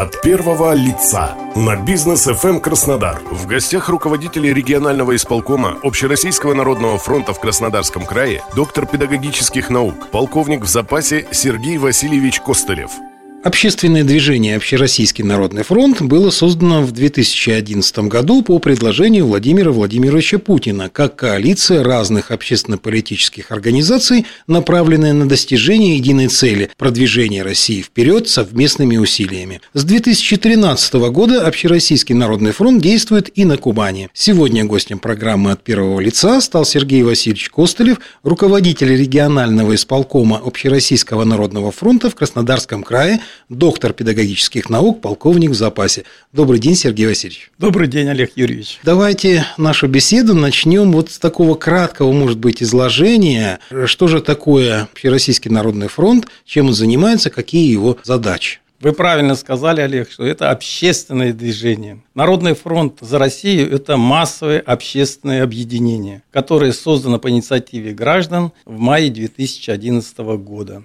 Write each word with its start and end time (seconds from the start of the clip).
от 0.00 0.22
первого 0.22 0.72
лица 0.72 1.36
на 1.54 1.76
бизнес 1.76 2.26
FM 2.26 2.60
Краснодар. 2.60 3.20
В 3.30 3.46
гостях 3.46 3.90
руководители 3.90 4.48
регионального 4.48 5.14
исполкома 5.14 5.76
Общероссийского 5.82 6.54
народного 6.54 6.96
фронта 6.96 7.34
в 7.34 7.40
Краснодарском 7.40 8.06
крае, 8.06 8.42
доктор 8.56 8.86
педагогических 8.86 9.68
наук, 9.68 10.08
полковник 10.10 10.62
в 10.62 10.68
запасе 10.68 11.28
Сергей 11.32 11.76
Васильевич 11.76 12.40
Костылев. 12.40 13.09
Общественное 13.42 14.04
движение 14.04 14.56
«Общероссийский 14.56 15.24
народный 15.24 15.62
фронт» 15.62 16.02
было 16.02 16.28
создано 16.28 16.82
в 16.82 16.92
2011 16.92 18.00
году 18.00 18.42
по 18.42 18.58
предложению 18.58 19.26
Владимира 19.26 19.70
Владимировича 19.70 20.38
Путина 20.38 20.90
как 20.90 21.16
коалиция 21.16 21.82
разных 21.82 22.32
общественно-политических 22.32 23.50
организаций, 23.50 24.26
направленная 24.46 25.14
на 25.14 25.26
достижение 25.26 25.96
единой 25.96 26.28
цели– 26.28 26.68
продвижение 26.76 27.42
России 27.42 27.80
вперед 27.80 28.28
совместными 28.28 28.98
усилиями. 28.98 29.62
С 29.72 29.84
2013 29.84 30.92
года 31.10 31.46
Общероссийский 31.46 32.14
народный 32.14 32.52
фронт 32.52 32.82
действует 32.82 33.30
и 33.34 33.46
на 33.46 33.56
Кубани. 33.56 34.10
Сегодня 34.12 34.66
гостем 34.66 34.98
программы 34.98 35.52
«От 35.52 35.64
первого 35.64 35.98
лица» 36.00 36.42
стал 36.42 36.66
Сергей 36.66 37.02
Васильевич 37.02 37.48
Костылев, 37.48 38.00
руководитель 38.22 38.94
регионального 38.94 39.74
исполкома 39.74 40.42
Общероссийского 40.44 41.24
народного 41.24 41.72
фронта 41.72 42.10
в 42.10 42.14
Краснодарском 42.14 42.82
крае– 42.82 43.22
доктор 43.48 43.92
педагогических 43.92 44.70
наук, 44.70 45.00
полковник 45.00 45.50
в 45.50 45.54
запасе. 45.54 46.04
Добрый 46.32 46.60
день, 46.60 46.74
Сергей 46.74 47.06
Васильевич. 47.06 47.50
Добрый 47.58 47.88
день, 47.88 48.08
Олег 48.08 48.32
Юрьевич. 48.36 48.78
Давайте 48.82 49.46
нашу 49.56 49.88
беседу 49.88 50.34
начнем 50.34 50.92
вот 50.92 51.10
с 51.10 51.18
такого 51.18 51.54
краткого, 51.54 52.12
может 52.12 52.38
быть, 52.38 52.62
изложения. 52.62 53.60
Что 53.86 54.08
же 54.08 54.20
такое 54.20 54.88
Всероссийский 54.94 55.50
народный 55.50 55.88
фронт, 55.88 56.26
чем 56.44 56.68
он 56.68 56.74
занимается, 56.74 57.30
какие 57.30 57.70
его 57.70 57.98
задачи? 58.04 58.60
Вы 58.80 58.94
правильно 58.94 59.34
сказали, 59.34 59.82
Олег, 59.82 60.10
что 60.10 60.24
это 60.24 60.50
общественное 60.50 61.34
движение. 61.34 62.00
Народный 62.14 62.54
фронт 62.54 62.96
за 63.02 63.18
Россию– 63.18 63.70
это 63.74 63.98
массовое 63.98 64.58
общественное 64.58 65.42
объединение, 65.42 66.22
которое 66.30 66.72
создано 66.72 67.18
по 67.18 67.28
инициативе 67.28 67.92
граждан 67.92 68.52
в 68.64 68.78
мае 68.78 69.10
2011 69.10 70.18
года. 70.38 70.82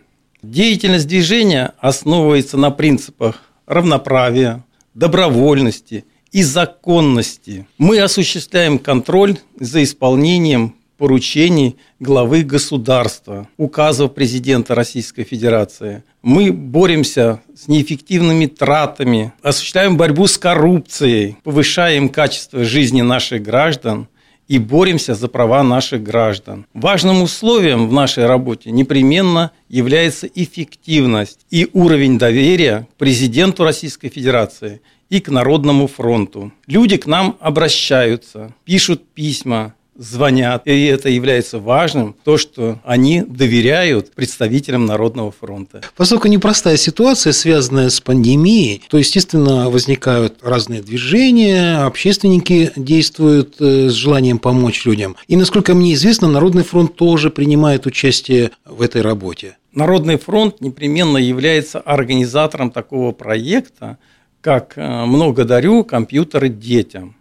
Деятельность 0.51 1.07
движения 1.07 1.73
основывается 1.79 2.55
на 2.55 2.69
принципах 2.69 3.41
равноправия, 3.65 4.63
добровольности 4.93 6.05
и 6.31 6.43
законности. 6.43 7.67
Мы 7.79 7.99
осуществляем 7.99 8.77
контроль 8.77 9.39
за 9.59 9.81
исполнением 9.81 10.75
поручений 10.99 11.77
главы 11.99 12.43
государства, 12.43 13.49
указов 13.57 14.13
президента 14.13 14.75
Российской 14.75 15.23
Федерации. 15.23 16.03
Мы 16.21 16.51
боремся 16.51 17.41
с 17.55 17.67
неэффективными 17.67 18.45
тратами, 18.45 19.33
осуществляем 19.41 19.97
борьбу 19.97 20.27
с 20.27 20.37
коррупцией, 20.37 21.37
повышаем 21.43 22.07
качество 22.07 22.63
жизни 22.63 23.01
наших 23.01 23.41
граждан– 23.41 24.07
и 24.47 24.59
боремся 24.59 25.15
за 25.15 25.27
права 25.27 25.63
наших 25.63 26.03
граждан. 26.03 26.65
Важным 26.73 27.21
условием 27.21 27.87
в 27.87 27.93
нашей 27.93 28.25
работе 28.25 28.71
непременно 28.71 29.51
является 29.69 30.27
эффективность 30.27 31.39
и 31.49 31.67
уровень 31.73 32.17
доверия 32.17 32.87
к 32.91 32.97
президенту 32.97 33.63
Российской 33.63 34.09
Федерации 34.09 34.81
и 35.09 35.19
к 35.19 35.29
Народному 35.29 35.87
фронту. 35.87 36.51
Люди 36.67 36.97
к 36.97 37.05
нам 37.05 37.37
обращаются, 37.39 38.53
пишут 38.63 39.07
письма, 39.13 39.73
звонят. 39.97 40.63
И 40.65 40.85
это 40.85 41.09
является 41.09 41.59
важным, 41.59 42.15
то, 42.23 42.37
что 42.37 42.79
они 42.83 43.21
доверяют 43.21 44.13
представителям 44.13 44.85
Народного 44.85 45.31
фронта. 45.31 45.81
Поскольку 45.95 46.27
непростая 46.27 46.77
ситуация, 46.77 47.33
связанная 47.33 47.89
с 47.89 48.01
пандемией, 48.01 48.83
то, 48.89 48.97
естественно, 48.97 49.69
возникают 49.69 50.39
разные 50.41 50.81
движения, 50.81 51.83
общественники 51.83 52.71
действуют 52.75 53.55
э, 53.59 53.89
с 53.89 53.93
желанием 53.93 54.39
помочь 54.39 54.85
людям. 54.85 55.15
И, 55.27 55.35
насколько 55.35 55.73
мне 55.73 55.93
известно, 55.93 56.27
Народный 56.27 56.63
фронт 56.63 56.95
тоже 56.95 57.29
принимает 57.29 57.85
участие 57.85 58.51
в 58.65 58.81
этой 58.81 59.01
работе. 59.01 59.57
Народный 59.73 60.17
фронт 60.17 60.61
непременно 60.61 61.17
является 61.17 61.79
организатором 61.79 62.71
такого 62.71 63.11
проекта, 63.11 63.97
как 64.41 64.73
э, 64.77 65.05
«Много 65.05 65.45
дарю 65.45 65.83
компьютеры 65.83 66.49
детям». 66.49 67.15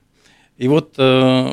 И 0.56 0.68
вот 0.68 0.94
э, 0.98 1.48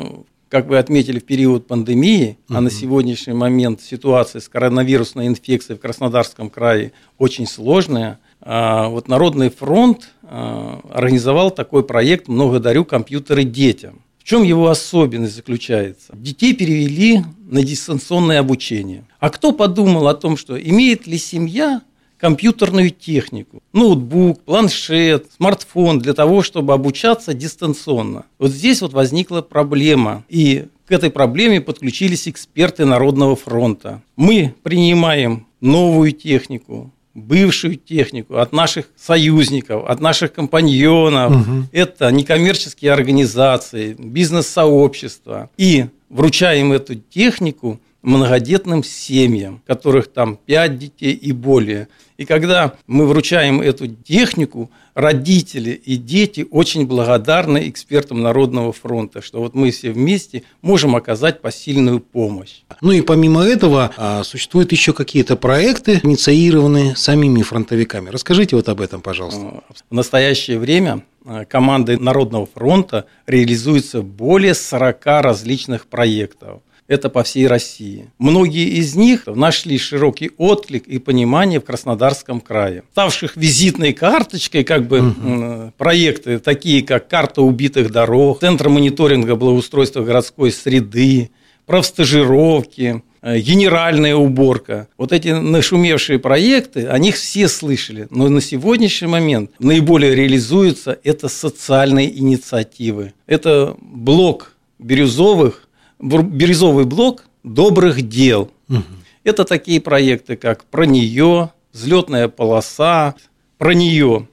как 0.52 0.66
вы 0.66 0.76
отметили, 0.76 1.18
в 1.18 1.24
период 1.24 1.66
пандемии, 1.66 2.36
угу. 2.46 2.58
а 2.58 2.60
на 2.60 2.70
сегодняшний 2.70 3.32
момент 3.32 3.80
ситуация 3.80 4.38
с 4.38 4.50
коронавирусной 4.50 5.26
инфекцией 5.26 5.78
в 5.78 5.80
Краснодарском 5.80 6.50
крае 6.50 6.92
очень 7.16 7.46
сложная, 7.46 8.18
а, 8.42 8.88
вот 8.88 9.08
Народный 9.08 9.48
фронт 9.48 10.10
а, 10.22 10.82
организовал 10.90 11.52
такой 11.52 11.84
проект 11.84 12.28
«Много 12.28 12.60
дарю 12.60 12.84
компьютеры 12.84 13.44
детям». 13.44 14.02
В 14.18 14.24
чем 14.24 14.42
его 14.42 14.68
особенность 14.68 15.34
заключается? 15.34 16.12
Детей 16.14 16.52
перевели 16.52 17.24
на 17.48 17.64
дистанционное 17.64 18.38
обучение. 18.38 19.04
А 19.20 19.30
кто 19.30 19.52
подумал 19.52 20.06
о 20.06 20.12
том, 20.14 20.36
что 20.36 20.60
имеет 20.60 21.06
ли 21.06 21.16
семья 21.16 21.80
компьютерную 22.22 22.90
технику, 22.90 23.60
ноутбук, 23.72 24.42
планшет, 24.42 25.26
смартфон 25.36 25.98
для 25.98 26.14
того, 26.14 26.42
чтобы 26.42 26.72
обучаться 26.72 27.34
дистанционно. 27.34 28.26
Вот 28.38 28.52
здесь 28.52 28.80
вот 28.80 28.92
возникла 28.92 29.42
проблема, 29.42 30.24
и 30.28 30.66
к 30.86 30.92
этой 30.92 31.10
проблеме 31.10 31.60
подключились 31.60 32.28
эксперты 32.28 32.84
Народного 32.84 33.34
фронта. 33.34 34.02
Мы 34.14 34.54
принимаем 34.62 35.48
новую 35.60 36.12
технику, 36.12 36.92
бывшую 37.12 37.74
технику 37.74 38.36
от 38.36 38.52
наших 38.52 38.86
союзников, 38.94 39.84
от 39.84 40.00
наших 40.00 40.32
компаньонов. 40.32 41.32
Угу. 41.32 41.66
Это 41.72 42.12
некоммерческие 42.12 42.92
организации, 42.92 43.96
бизнес-сообщества. 43.98 45.50
И 45.56 45.86
вручаем 46.08 46.70
эту 46.70 46.94
технику 46.94 47.80
многодетным 48.02 48.84
семьям, 48.84 49.62
которых 49.66 50.12
там 50.12 50.36
5 50.36 50.78
детей 50.78 51.12
и 51.12 51.32
более. 51.32 51.88
И 52.18 52.24
когда 52.24 52.74
мы 52.86 53.06
вручаем 53.06 53.60
эту 53.60 53.88
технику, 53.88 54.70
родители 54.94 55.70
и 55.70 55.96
дети 55.96 56.46
очень 56.50 56.86
благодарны 56.86 57.68
экспертам 57.68 58.22
Народного 58.22 58.72
фронта, 58.72 59.22
что 59.22 59.40
вот 59.40 59.54
мы 59.54 59.70
все 59.70 59.90
вместе 59.90 60.42
можем 60.60 60.94
оказать 60.94 61.40
посильную 61.40 62.00
помощь. 62.00 62.62
Ну 62.80 62.92
и 62.92 63.00
помимо 63.00 63.42
этого 63.42 63.90
а, 63.96 64.22
существуют 64.24 64.72
еще 64.72 64.92
какие-то 64.92 65.36
проекты, 65.36 66.00
инициированные 66.02 66.94
самими 66.96 67.42
фронтовиками. 67.42 68.10
Расскажите 68.10 68.56
вот 68.56 68.68
об 68.68 68.80
этом, 68.80 69.00
пожалуйста. 69.00 69.62
В 69.90 69.94
настоящее 69.94 70.58
время 70.58 71.04
а, 71.24 71.44
командой 71.44 71.98
Народного 71.98 72.46
фронта 72.46 73.06
реализуется 73.26 74.02
более 74.02 74.54
40 74.54 75.06
различных 75.06 75.86
проектов– 75.86 76.60
это 76.88 77.08
по 77.08 77.22
всей 77.22 77.46
России. 77.46 78.10
Многие 78.18 78.68
из 78.68 78.94
них 78.94 79.26
нашли 79.26 79.78
широкий 79.78 80.30
отклик 80.36 80.86
и 80.86 80.98
понимание 80.98 81.60
в 81.60 81.64
Краснодарском 81.64 82.40
крае. 82.40 82.82
Ставших 82.92 83.36
визитной 83.36 83.92
карточкой 83.92 84.64
как 84.64 84.86
бы 84.86 85.00
угу. 85.00 85.72
проекты, 85.78 86.38
такие 86.38 86.82
как 86.82 87.08
карта 87.08 87.42
убитых 87.42 87.90
дорог, 87.90 88.40
Центр 88.40 88.68
мониторинга 88.68 89.36
благоустройства 89.36 90.02
городской 90.02 90.50
среды, 90.50 91.30
профстажировки, 91.66 93.02
э, 93.22 93.38
генеральная 93.38 94.16
уборка. 94.16 94.88
Вот 94.98 95.12
эти 95.12 95.28
нашумевшие 95.28 96.18
проекты, 96.18 96.86
о 96.86 96.98
них 96.98 97.14
все 97.16 97.48
слышали. 97.48 98.08
Но 98.10 98.28
на 98.28 98.40
сегодняшний 98.40 99.08
момент 99.08 99.52
наиболее 99.58 100.14
реализуются 100.14 100.98
это 101.04 101.28
социальные 101.28 102.18
инициативы. 102.18 103.14
Это 103.26 103.76
блок 103.80 104.52
бирюзовых 104.78 105.61
бирюзовый 106.02 106.84
блок 106.84 107.24
добрых 107.42 108.02
дел. 108.02 108.50
Угу. 108.68 108.82
Это 109.24 109.44
такие 109.44 109.80
проекты, 109.80 110.36
как 110.36 110.64
«Про 110.64 110.84
нее», 110.84 111.52
«Взлетная 111.72 112.28
полоса», 112.28 113.14
«Про 113.56 113.72
нее». 113.72 114.28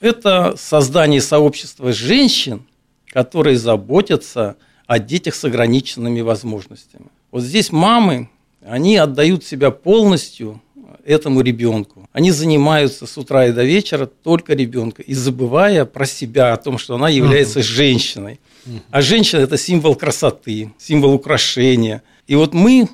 Это 0.00 0.54
создание 0.56 1.20
сообщества 1.20 1.92
женщин, 1.92 2.66
которые 3.06 3.58
заботятся 3.58 4.56
о 4.86 4.98
детях 4.98 5.34
с 5.34 5.44
ограниченными 5.44 6.20
возможностями. 6.20 7.06
Вот 7.30 7.42
здесь 7.42 7.70
мамы, 7.72 8.28
они 8.62 8.96
отдают 8.96 9.44
себя 9.44 9.70
полностью 9.70 10.60
этому 11.10 11.40
ребенку. 11.40 12.08
Они 12.12 12.30
занимаются 12.30 13.06
с 13.06 13.18
утра 13.18 13.46
и 13.46 13.52
до 13.52 13.64
вечера 13.64 14.06
только 14.06 14.54
ребенка 14.54 15.02
и 15.02 15.14
забывая 15.14 15.84
про 15.84 16.06
себя 16.06 16.52
о 16.52 16.56
том, 16.56 16.78
что 16.78 16.94
она 16.94 17.08
является 17.08 17.62
женщиной. 17.62 18.40
А 18.90 19.00
женщина– 19.02 19.40
это 19.42 19.56
символ 19.56 19.94
красоты, 19.94 20.72
символ 20.78 21.14
украшения. 21.14 22.02
И 22.26 22.36
вот 22.36 22.54
мы 22.54 22.88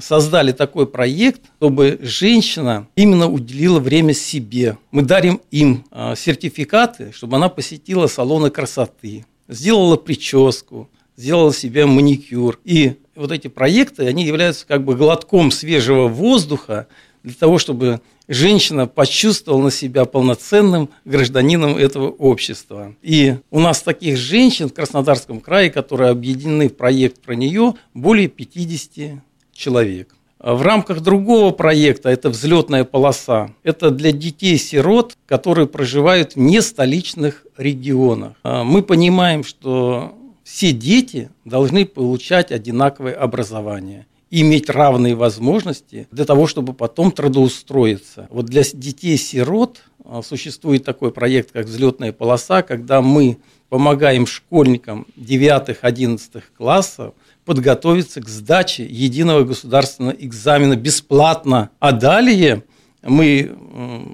создали 0.00 0.52
такой 0.52 0.86
проект, 0.86 1.42
чтобы 1.56 1.98
женщина 2.02 2.86
именно 2.96 3.30
уделила 3.30 3.78
время 3.78 4.14
себе. 4.14 4.78
Мы 4.90 5.02
дарим 5.02 5.40
им 5.50 5.84
а, 5.90 6.14
сертификаты, 6.16 7.12
чтобы 7.12 7.36
она 7.36 7.48
посетила 7.48 8.06
салоны 8.06 8.50
красоты, 8.50 9.26
сделала 9.48 9.96
прическу, 9.96 10.88
сделала 11.16 11.52
себе 11.52 11.86
маникюр. 11.86 12.58
И 12.64 12.94
вот 13.14 13.32
эти 13.32 13.48
проекты, 13.48 14.06
они 14.06 14.24
являются 14.24 14.66
как 14.66 14.84
бы 14.84 14.96
глотком 14.96 15.50
свежего 15.50 16.08
воздуха 16.08 16.86
для 17.22 17.34
того, 17.34 17.58
чтобы 17.58 18.00
женщина 18.28 18.86
почувствовала 18.86 19.70
себя 19.70 20.04
полноценным 20.04 20.90
гражданином 21.04 21.76
этого 21.76 22.08
общества. 22.08 22.94
И 23.02 23.36
у 23.50 23.60
нас 23.60 23.82
таких 23.82 24.16
женщин 24.16 24.68
в 24.68 24.74
Краснодарском 24.74 25.40
крае, 25.40 25.70
которые 25.70 26.10
объединены 26.10 26.68
в 26.68 26.76
проект 26.76 27.20
про 27.20 27.34
нее, 27.34 27.74
более 27.94 28.28
50 28.28 29.22
человек. 29.52 30.14
В 30.38 30.62
рамках 30.62 31.02
другого 31.02 31.52
проекта, 31.52 32.08
это 32.08 32.28
взлетная 32.28 32.82
полоса, 32.82 33.52
это 33.62 33.92
для 33.92 34.10
детей-сирот, 34.10 35.16
которые 35.26 35.68
проживают 35.68 36.32
в 36.34 36.38
нестоличных 36.40 37.46
регионах. 37.56 38.32
А 38.42 38.64
мы 38.64 38.82
понимаем, 38.82 39.44
что 39.44 40.16
все 40.42 40.72
дети 40.72 41.30
должны 41.44 41.86
получать 41.86 42.50
одинаковое 42.50 43.14
образование 43.14 44.06
иметь 44.32 44.70
равные 44.70 45.14
возможности 45.14 46.08
для 46.10 46.24
того, 46.24 46.46
чтобы 46.46 46.72
потом 46.72 47.12
трудоустроиться. 47.12 48.28
Вот 48.30 48.46
для 48.46 48.62
детей-сирот 48.62 49.82
а, 50.04 50.22
существует 50.22 50.84
такой 50.84 51.12
проект, 51.12 51.52
как 51.52 51.66
«Взлетная 51.66 52.12
полоса», 52.12 52.62
когда 52.62 53.02
мы 53.02 53.36
помогаем 53.68 54.26
школьникам 54.26 55.06
9-11 55.18 56.42
классов 56.56 57.12
подготовиться 57.44 58.22
к 58.22 58.28
сдаче 58.28 58.86
единого 58.86 59.44
государственного 59.44 60.14
экзамена 60.18 60.76
бесплатно. 60.76 61.68
А 61.78 61.92
далее 61.92 62.64
мы 63.02 63.54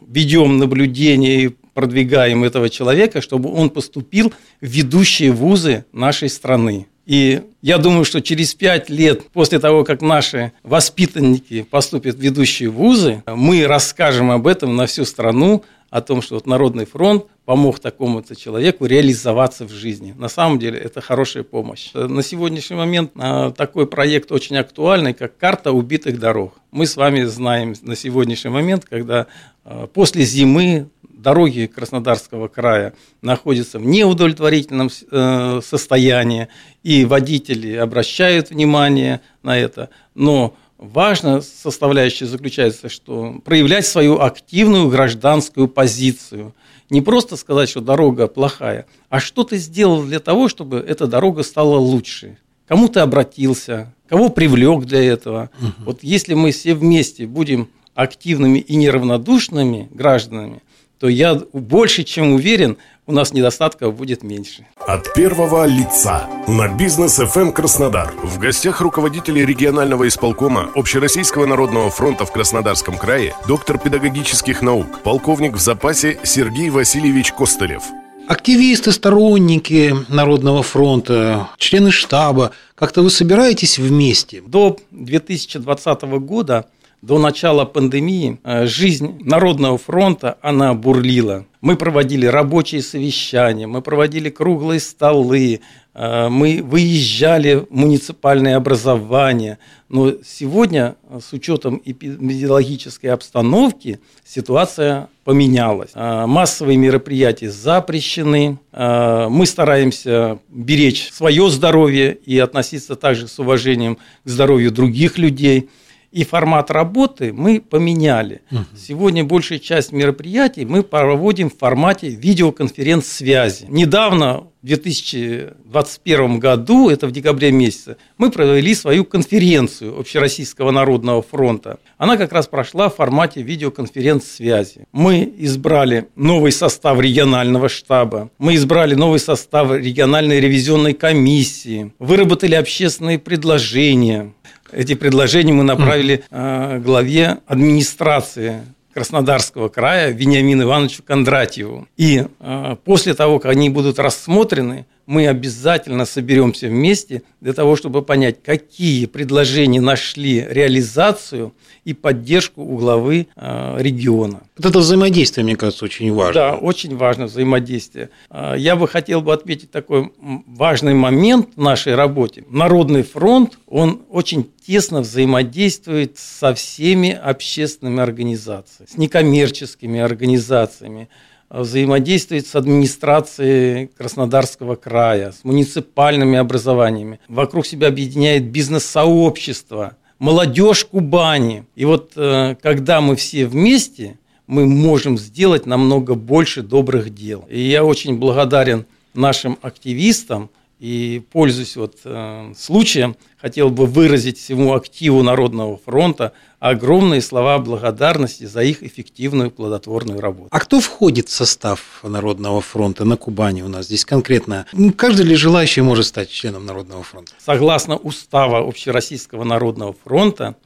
ведем 0.09 0.59
наблюдение 0.59 1.45
и 1.45 1.49
продвигаем 1.75 2.43
этого 2.43 2.71
человека, 2.71 3.21
чтобы 3.21 3.53
он 3.53 3.71
поступил 3.71 4.33
в 4.61 4.67
ведущие 4.67 5.31
вузы 5.31 5.85
нашей 5.93 6.29
страны. 6.29 6.89
И 7.09 7.41
я 7.63 7.79
думаю, 7.79 8.05
что 8.05 8.21
через 8.21 8.55
пять 8.55 8.91
лет 8.91 9.31
после 9.31 9.59
того, 9.59 9.83
как 9.83 10.03
наши 10.03 10.53
воспитанники 10.63 11.63
поступят 11.63 12.17
в 12.17 12.21
ведущие 12.21 12.69
вузы, 12.69 13.23
мы 13.27 13.67
расскажем 13.67 14.31
об 14.31 14.47
этом 14.47 14.77
на 14.77 14.85
всю 14.85 15.07
страну, 15.07 15.65
о 15.89 16.03
том, 16.03 16.21
что 16.21 16.35
вот 16.35 16.47
Народный 16.47 16.85
фронт 16.85 17.25
помог 17.49 17.79
такому-то 17.79 18.37
человеку 18.37 18.85
реализоваться 18.85 19.65
в 19.65 19.71
жизни. 19.71 20.15
На 20.19 20.29
самом 20.29 20.59
деле 20.59 20.79
это 20.79 21.01
хорошая 21.01 21.45
помощь. 21.45 21.93
На 21.95 22.23
сегодняшний 22.23 22.77
момент 22.77 23.13
а, 23.17 23.53
такой 23.53 23.87
проект 23.87 24.31
очень 24.33 24.59
актуальный, 24.59 25.15
как 25.15 25.39
карта 25.39 25.73
убитых 25.73 26.19
дорог. 26.19 26.61
Мы 26.73 26.87
с 26.87 26.95
вами 26.95 27.23
знаем 27.23 27.75
на 27.81 27.97
сегодняшний 27.97 28.51
момент, 28.51 28.85
когда 28.85 29.29
а, 29.65 29.87
после 29.87 30.25
зимы 30.25 30.91
дороги 31.03 31.65
Краснодарского 31.75 32.49
края 32.49 32.93
находятся 33.23 33.79
в 33.79 33.87
неудовлетворительном 33.87 34.91
э, 35.11 35.61
состоянии, 35.65 36.49
и 36.83 37.07
водители 37.07 37.77
обращают 37.77 38.51
внимание 38.51 39.23
на 39.43 39.59
это, 39.59 39.89
но 40.15 40.55
Важная 40.79 41.41
составляющая 41.41 42.27
заключается, 42.27 42.89
что 42.89 43.41
проявлять 43.45 43.85
свою 43.85 44.21
активную 44.21 44.89
гражданскую 44.89 45.67
позицию. 45.67 46.55
Не 46.89 47.03
просто 47.03 47.37
сказать, 47.37 47.69
что 47.69 47.81
дорога 47.81 48.29
плохая, 48.29 48.87
а 49.09 49.19
что 49.19 49.43
ты 49.43 49.57
сделал 49.59 50.05
для 50.05 50.21
того, 50.21 50.49
чтобы 50.49 50.79
эта 50.79 51.09
дорога 51.09 51.43
стала 51.43 51.77
лучше. 51.77 52.39
Кому 52.69 52.89
ты 52.89 53.01
обратился, 53.01 53.93
кого 54.09 54.29
привлек 54.29 54.85
для 54.85 55.03
этого. 55.03 55.51
Угу. 55.61 55.73
Вот 55.85 55.99
если 56.03 56.35
мы 56.35 56.53
все 56.53 56.75
вместе 56.75 57.27
будем 57.27 57.69
активными 57.95 58.61
и 58.61 58.77
неравнодушными 58.77 59.89
гражданами, 59.91 60.63
то 61.01 61.09
я 61.09 61.35
больше 61.53 62.05
чем 62.05 62.33
уверен, 62.35 62.77
у 63.09 63.13
нас 63.13 63.33
недостатков 63.33 63.97
будет 63.97 64.23
меньше. 64.23 64.67
От 64.77 65.13
первого 65.15 65.65
лица 65.65 66.29
на 66.47 66.69
бизнес 66.69 67.19
FM 67.19 67.41
эм 67.41 67.53
Краснодар. 67.53 68.13
В 68.23 68.39
гостях 68.39 68.83
руководителей 68.83 69.47
регионального 69.47 70.07
исполкома 70.07 70.71
Общероссийского 70.75 71.47
народного 71.47 71.91
фронта 71.91 72.27
в 72.27 72.33
Краснодарском 72.33 72.99
крае, 72.99 73.35
доктор 73.49 73.79
педагогических 73.79 74.61
наук, 74.61 75.03
полковник 75.03 75.55
в 75.55 75.59
запасе 75.59 76.21
Сергей 76.23 76.69
Васильевич 76.69 77.33
Костылев. 77.33 77.83
Активисты, 78.29 78.93
сторонники 78.93 79.95
Народного 80.11 80.63
фронта, 80.63 81.49
члены 81.57 81.91
штаба, 81.91 82.51
как-то 82.75 83.01
вы 83.01 83.09
собираетесь 83.09 83.79
вместе? 83.79 84.43
До 84.43 84.77
2020 84.91 86.03
года 86.21 86.67
до 87.03 87.19
начала 87.19 87.65
пандемии 87.65 88.41
э, 88.43 88.67
жизнь 88.67 89.19
Народного 89.25 89.79
фронта, 89.79 90.37
она 90.43 90.75
бурлила. 90.75 91.47
Мы 91.61 91.77
проводили 91.77 92.27
рабочие 92.27 92.83
совещания, 92.83 93.67
мы 93.67 93.83
проводили 93.83 94.31
круглые 94.31 94.81
столы, 94.81 95.61
э, 95.95 96.29
мы 96.29 96.61
выезжали 96.63 97.55
в 97.55 97.67
муниципальное 97.71 98.57
образование. 98.57 99.59
Но 99.89 100.15
сегодня, 100.25 100.97
с 101.09 101.33
учетом 101.33 101.81
эпидемиологической 101.85 103.11
обстановки, 103.11 104.01
ситуация 104.25 105.09
поменялась. 105.23 105.91
Э, 105.95 106.27
массовые 106.27 106.79
мероприятия 106.79 107.51
запрещены. 107.51 108.59
Мы 108.73 109.47
стараемся 109.47 110.39
беречь 110.49 111.11
свое 111.13 111.49
здоровье 111.49 112.15
и 112.15 112.39
относиться 112.39 112.97
также 112.97 113.29
с 113.29 113.39
уважением 113.39 113.97
к 114.25 114.29
здоровью 114.29 114.73
других 114.73 115.17
людей– 115.17 115.71
и 116.11 116.25
формат 116.25 116.71
работы 116.71 117.33
мы 117.33 117.61
поменяли. 117.61 118.43
Угу. 118.51 118.61
Сегодня 118.77 119.25
большая 119.25 119.59
часть 119.59 119.93
мероприятий 119.93 120.65
мы 120.65 120.83
проводим 120.83 121.51
в 121.51 121.57
формате 121.57 122.09
видеоконференц-связи. 122.09 123.67
Недавно, 123.69 124.45
в 124.63 124.67
2021 124.67 126.41
году, 126.41 126.89
это 126.89 127.07
в 127.07 127.13
декабре 127.13 127.53
месяце, 127.53 127.97
мы 128.17 128.31
провели 128.31 128.75
свою 128.75 129.05
конференцию 129.05 129.99
Общероссийского 129.99 130.73
народного 130.73 131.23
фронта. 131.23 131.79
Она 131.97 132.17
как 132.17 132.33
раз 132.33 132.49
прошла 132.49 132.89
в 132.89 132.97
формате 132.97 133.43
видеоконференц-связи. 133.43 134.87
Мы 134.93 135.33
избрали 135.39 136.09
новый 136.17 136.51
состав 136.51 137.01
регионального 137.01 137.69
штаба, 137.69 138.31
мы 138.39 138.57
избрали 138.57 138.95
новый 138.95 139.21
состав 139.21 139.71
региональной 139.71 140.41
ревизионной 140.41 140.95
комиссии, 140.95 141.93
выработали 142.01 142.55
общественные 142.55 143.21
предложения, 143.21 144.33
эти 144.73 144.95
предложения 144.95 145.53
мы 145.53 145.65
направили 145.65 146.25
э, 146.31 146.79
главе 146.79 147.39
администрации 147.47 148.63
Краснодарского 148.93 149.69
края 149.69 150.11
Вениамину 150.11 150.65
Ивановичу 150.65 151.03
Кондратьеву. 151.03 151.87
И 151.97 152.25
э, 152.41 152.77
после 152.85 153.15
того, 153.15 153.39
как 153.39 153.53
они 153.53 153.71
будут 153.71 153.99
рассмотрены, 153.99 154.87
мы 155.09 155.27
обязательно 155.27 156.05
соберемся 156.05 156.69
вместе 156.69 157.23
для 157.41 157.55
того, 157.55 157.77
чтобы 157.77 158.03
понять, 158.03 158.43
какие 158.43 159.07
предложения 159.07 159.81
нашли 159.81 160.47
реализацию 160.47 161.55
и 161.87 161.95
поддержку 161.95 162.63
у 162.63 162.77
главы 162.77 163.27
э, 163.35 163.77
региона. 163.79 164.43
Вот 164.59 164.67
это 164.67 164.79
взаимодействие, 164.81 165.45
мне 165.45 165.57
кажется, 165.57 165.87
очень 165.87 166.13
важно. 166.13 166.35
Да, 166.35 166.55
очень 166.57 166.95
важно 166.95 167.25
взаимодействие. 167.25 168.11
Э, 168.29 168.53
я 168.59 168.77
бы 168.77 168.87
хотел 168.87 169.23
бы 169.23 169.33
отметить 169.33 169.71
такой 169.71 170.13
важный 170.47 170.93
момент 170.93 171.49
в 171.57 171.63
нашей 171.63 171.95
работе. 171.95 172.45
Народный 172.51 173.03
фронт, 173.03 173.59
он 173.67 174.03
очень 174.11 174.51
тесно 174.67 175.01
взаимодействует 175.01 176.19
со 176.19 176.53
всеми 176.53 177.13
общественными 177.13 178.03
организациями, 178.03 178.91
с 178.91 178.99
некоммерческими 178.99 180.01
организациями, 180.01 181.09
взаимодействует 181.51 182.47
с 182.47 182.55
администрацией 182.55 183.87
Краснодарского 183.97 184.77
края, 184.77 185.33
с 185.33 185.45
муниципальными 185.45 186.39
образованиями. 186.39 187.21
Вокруг 187.29 187.67
себя 187.67 187.89
объединяет 187.89 188.45
бизнес-сообщество, 188.45 189.97
молодежь 190.19 190.85
Кубани. 190.85 191.65
И 191.75 191.85
вот 191.85 192.13
э, 192.17 192.57
когда 192.63 193.01
мы 193.01 193.17
все 193.17 193.47
вместе, 193.47 194.19
мы 194.47 194.67
можем 194.67 195.19
сделать 195.19 195.67
намного 195.67 196.15
больше 196.15 196.63
добрых 196.63 197.15
дел. 197.15 197.45
И 197.49 197.61
я 197.61 197.85
очень 197.85 198.19
благодарен 198.19 198.87
нашим 199.15 199.59
активистам, 199.63 200.51
и, 200.79 201.23
пользуясь 201.33 201.77
вот, 201.77 201.97
э, 202.05 202.53
случаем, 202.57 203.17
хотел 203.37 203.71
бы 203.71 203.87
выразить 203.87 204.39
всему 204.39 204.75
активу 204.75 205.23
Народного 205.23 205.77
фронта 205.77 206.33
огромные 206.61 207.21
слова 207.21 207.59
благодарности 207.59 208.45
за 208.45 208.63
их 208.63 208.83
эффективную 208.83 209.51
плодотворную 209.51 210.21
работу. 210.21 210.49
А 210.51 210.61
кто 210.61 210.81
входит 210.81 211.29
в 211.29 211.33
состав 211.33 212.01
Народного 212.03 212.61
фронта 212.61 213.05
на 213.05 213.17
Кубани 213.17 213.63
у 213.63 213.69
нас 213.69 213.87
здесь 213.87 214.05
конкретно? 214.05 214.67
Каждый 214.97 215.27
ли 215.27 215.35
желающий 215.35 215.81
может 215.83 216.07
стать 216.07 216.31
членом 216.31 216.67
Народного 216.67 217.03
фронта? 217.03 217.33
Согласно 217.39 217.97
устава 217.97 218.67
Общероссийского 218.67 219.45
народного 219.45 219.95
фронта, 220.05 220.57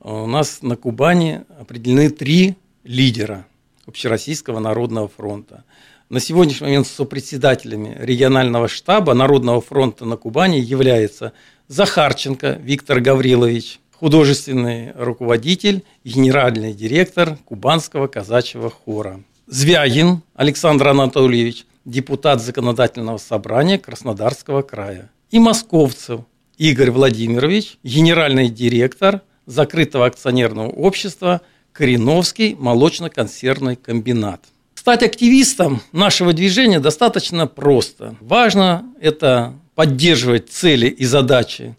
у 0.00 0.26
нас 0.26 0.60
на 0.62 0.76
Кубани 0.76 1.42
определены 1.58 2.10
три 2.10 2.56
лидера 2.84 3.46
Общероссийского 3.86 4.60
народного 4.60 5.08
фронта. 5.08 5.64
На 6.10 6.20
сегодняшний 6.20 6.66
момент 6.66 6.86
сопредседателями 6.86 7.96
регионального 7.98 8.68
штаба 8.68 9.14
Народного 9.14 9.62
фронта 9.62 10.04
на 10.04 10.16
Кубани 10.16 10.58
является 10.58 11.32
Захарченко 11.68 12.58
Виктор 12.62 13.00
Гаврилович, 13.00 13.80
художественный 13.92 14.92
руководитель 14.92 15.82
генеральный 16.04 16.74
директор 16.74 17.38
Кубанского 17.46 18.06
казачьего 18.06 18.68
хора. 18.68 19.22
Звягин 19.46 20.20
Александр 20.34 20.88
Анатольевич, 20.88 21.64
депутат 21.86 22.42
Законодательного 22.42 23.16
собрания 23.16 23.78
Краснодарского 23.78 24.60
края. 24.60 25.10
И 25.30 25.38
Московцев 25.38 26.20
Игорь 26.58 26.90
Владимирович, 26.90 27.78
генеральный 27.82 28.50
директор 28.50 29.22
закрытого 29.46 30.04
акционерного 30.04 30.68
общества 30.68 31.40
Кореновский 31.72 32.54
молочно-консервный 32.54 33.76
комбинат. 33.76 34.42
Стать 34.84 35.02
активистом 35.02 35.80
нашего 35.92 36.34
движения 36.34 36.78
достаточно 36.78 37.46
просто. 37.46 38.16
Важно 38.20 38.84
это 39.00 39.54
поддерживать 39.74 40.50
цели 40.50 40.88
и 40.88 41.06
задачи 41.06 41.74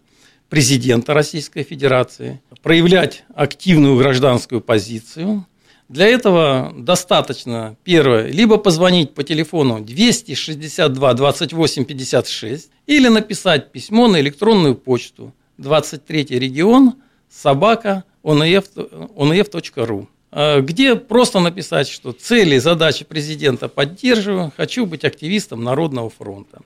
президента 0.48 1.14
Российской 1.14 1.62
Федерации, 1.62 2.40
проявлять 2.64 3.22
активную 3.32 3.96
гражданскую 3.96 4.60
позицию. 4.60 5.46
Для 5.88 6.08
этого 6.08 6.74
достаточно, 6.76 7.76
первое, 7.84 8.26
либо 8.26 8.56
позвонить 8.56 9.14
по 9.14 9.22
телефону 9.22 9.78
262 9.84 11.14
28 11.14 11.84
56 11.84 12.70
или 12.88 13.06
написать 13.06 13.70
письмо 13.70 14.08
на 14.08 14.20
электронную 14.20 14.74
почту 14.74 15.32
23 15.58 16.24
регион 16.30 16.94
собака 17.30 18.02
onef.ru 18.24 20.02
а, 20.02 20.15
где 20.32 20.96
просто 20.96 21.40
написать, 21.40 21.88
что 21.88 22.12
цели, 22.12 22.58
задачи 22.58 23.04
президента 23.04 23.68
поддерживаю, 23.68 24.52
хочу 24.56 24.86
быть 24.86 25.04
активистом 25.04 25.62
Народного 25.64 26.10
фронта. 26.10 26.60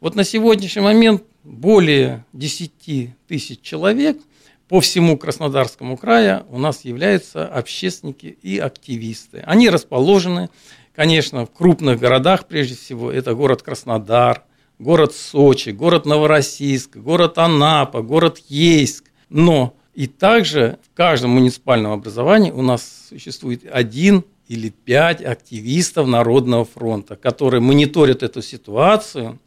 Вот 0.00 0.14
на 0.16 0.24
сегодняшний 0.24 0.82
момент 0.82 1.22
более 1.44 2.24
10 2.32 3.10
тысяч 3.26 3.60
человек 3.60 4.18
по 4.68 4.80
всему 4.80 5.16
Краснодарскому 5.16 5.96
краю 5.96 6.44
у 6.48 6.58
нас 6.58 6.84
являются 6.84 7.46
общественники 7.46 8.38
и 8.42 8.58
активисты. 8.58 9.42
Они 9.46 9.70
расположены, 9.70 10.50
конечно, 10.94 11.46
в 11.46 11.52
крупных 11.52 12.00
городах, 12.00 12.46
прежде 12.46 12.74
всего, 12.74 13.10
это 13.12 13.34
город 13.34 13.62
Краснодар, 13.62 14.44
город 14.78 15.14
Сочи, 15.14 15.70
город 15.70 16.06
Новороссийск, 16.06 16.96
город 16.96 17.38
Анапа, 17.38 18.02
город 18.02 18.38
Ейск. 18.48 19.04
Но 19.28 19.76
и 19.94 20.06
также 20.06 20.78
в 20.82 20.96
каждом 20.96 21.30
муниципальном 21.30 21.92
образовании 21.92 22.50
у 22.50 22.62
нас 22.62 23.06
существует 23.08 23.62
один 23.70 24.24
или 24.48 24.68
пять 24.68 25.22
активистов 25.24 26.06
Народного 26.06 26.64
фронта, 26.64 27.16
которые 27.16 27.60
мониторят 27.60 28.22
эту 28.22 28.42
ситуацию 28.42 29.38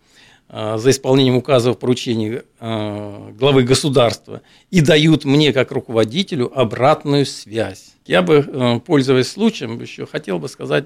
а, 0.50 0.78
за 0.78 0.92
исполнением 0.92 1.36
указов 1.36 1.78
поручений 1.78 2.42
а, 2.60 3.32
главы 3.38 3.64
государства 3.64 4.42
и 4.72 4.82
дают 4.82 5.26
мне, 5.26 5.52
как 5.52 5.72
руководителю, 5.72 6.52
обратную 6.58 7.26
связь. 7.26 7.94
Я 8.06 8.22
бы, 8.22 8.36
э, 8.48 8.80
пользуясь 8.86 9.30
случаем, 9.30 9.82
еще 9.82 10.06
хотел 10.06 10.40
бы 10.40 10.48
сказать 10.48 10.86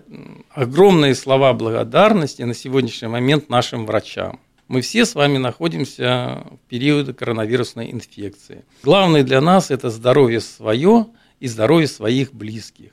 огромные 0.50 1.14
слова 1.14 1.54
благодарности 1.54 2.42
на 2.42 2.56
сегодняшний 2.56 3.10
момент 3.10 3.48
нашим 3.48 3.86
врачам. 3.86 4.40
Мы 4.72 4.80
все 4.80 5.06
с 5.06 5.16
вами 5.16 5.38
находимся 5.38 6.46
в 6.50 6.70
период 6.70 7.14
коронавирусной 7.18 7.92
инфекции. 7.92 8.64
Главное 8.84 9.22
для 9.22 9.42
нас– 9.42 9.70
это 9.70 9.90
здоровье 9.90 10.40
свое 10.40 11.08
и 11.42 11.50
здоровье 11.50 11.90
своих 11.90 12.34
близких. 12.34 12.92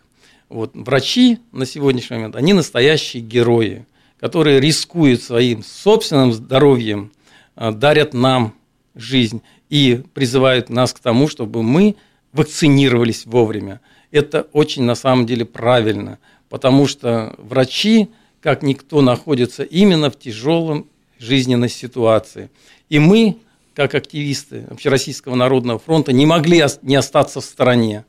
Вот, 0.49 0.73
врачи 0.75 1.39
на 1.53 1.67
сегодняшний 1.67 2.17
момент, 2.17 2.35
они 2.35 2.53
настоящие 2.53 3.23
герои, 3.23 3.87
которые 4.19 4.59
рискуют 4.59 5.23
своим 5.23 5.63
собственным 5.63 6.33
здоровьем, 6.33 7.13
а, 7.55 7.71
дарят 7.71 8.13
нам 8.13 8.55
жизнь 8.97 9.43
и 9.71 10.03
призывают 10.15 10.71
нас 10.71 10.93
к 10.93 10.99
тому, 10.99 11.29
чтобы 11.29 11.63
мы 11.63 11.95
вакцинировались 12.33 13.25
вовремя. 13.25 13.81
Это 14.11 14.49
очень 14.53 14.83
на 14.83 14.97
самом 14.97 15.27
деле 15.27 15.45
правильно, 15.45 16.19
потому 16.49 16.89
что 16.89 17.37
врачи, 17.39 18.11
как 18.41 18.65
никто, 18.65 19.01
находятся 19.01 19.63
именно 19.63 20.11
в 20.11 20.19
тяжелом 20.19 20.89
жизненной 21.19 21.69
ситуации. 21.69 22.51
И 22.89 22.99
мы, 22.99 23.39
как 23.75 23.95
активисты 23.95 24.65
Общероссийского 24.71 25.35
народного 25.35 25.79
фронта, 25.79 26.13
не 26.13 26.27
могли 26.27 26.65
не 26.83 26.97
остаться 26.97 27.41
в 27.41 27.45
стороне. 27.45 28.05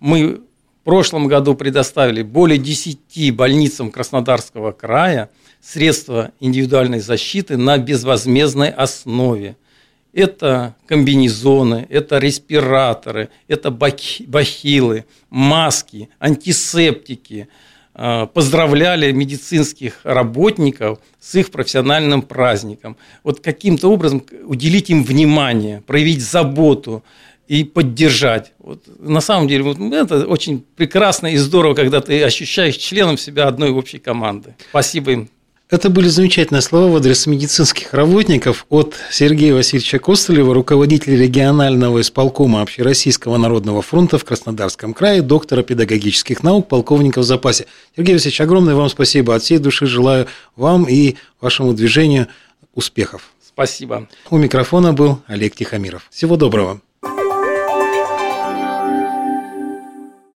Мы 0.00 0.36
в 0.36 0.84
прошлом 0.84 1.28
году 1.28 1.54
предоставили 1.54 2.22
более 2.22 2.58
10 2.58 3.34
больницам 3.34 3.90
Краснодарского 3.90 4.72
края 4.72 5.30
средства 5.62 6.32
индивидуальной 6.40 7.00
защиты 7.00 7.56
на 7.56 7.78
безвозмездной 7.78 8.68
основе. 8.68 9.56
Это 10.12 10.76
комбинезоны, 10.86 11.86
это 11.88 12.18
респираторы, 12.18 13.30
это 13.48 13.70
бахилы, 13.70 15.04
маски, 15.30 16.08
антисептики– 16.20 17.48
поздравляли 17.94 19.12
медицинских 19.12 20.00
работников 20.02 20.98
с 21.20 21.36
их 21.36 21.50
профессиональным 21.50 22.22
праздником. 22.22 22.96
Вот 23.22 23.40
каким-то 23.40 23.88
образом 23.88 24.22
уделить 24.44 24.90
им 24.90 25.04
внимание, 25.04 25.80
проявить 25.86 26.22
заботу 26.22 27.04
и 27.46 27.62
поддержать. 27.62 28.52
Вот, 28.58 28.82
на 28.98 29.20
самом 29.20 29.48
деле 29.48 29.62
вот, 29.62 29.78
это 29.78 30.26
очень 30.26 30.64
прекрасно 30.76 31.28
и 31.28 31.36
здорово, 31.36 31.74
когда 31.74 32.00
ты 32.00 32.22
ощущаешь 32.24 32.76
членом 32.76 33.16
себя 33.16 33.46
одной 33.46 33.70
общей 33.70 33.98
команды. 33.98 34.54
Спасибо 34.70 35.12
им 35.12 35.28
это 35.74 35.90
были 35.90 36.06
замечательные 36.06 36.62
слова 36.62 36.88
в 36.88 36.96
адрес 36.96 37.26
медицинских 37.26 37.92
работников 37.92 38.64
от 38.68 38.94
Сергея 39.10 39.54
Васильевича 39.54 39.98
Костылева, 39.98 40.54
руководителя 40.54 41.16
регионального 41.16 42.00
исполкома 42.00 42.62
Общероссийского 42.62 43.36
народного 43.38 43.82
фронта 43.82 44.16
в 44.16 44.24
Краснодарском 44.24 44.94
крае, 44.94 45.20
доктора 45.20 45.64
педагогических 45.64 46.44
наук, 46.44 46.68
полковника 46.68 47.18
в 47.18 47.24
запасе. 47.24 47.66
Сергей 47.96 48.14
Васильевич, 48.14 48.40
огромное 48.40 48.76
вам 48.76 48.88
спасибо. 48.88 49.34
От 49.34 49.42
всей 49.42 49.58
души 49.58 49.86
желаю 49.86 50.28
вам 50.54 50.84
и 50.84 51.16
вашему 51.40 51.74
движению 51.74 52.28
успехов. 52.74 53.32
Спасибо. 53.44 54.08
У 54.30 54.38
микрофона 54.38 54.92
был 54.92 55.22
Олег 55.26 55.56
Тихомиров. 55.56 56.06
Всего 56.10 56.36
доброго. 56.36 56.80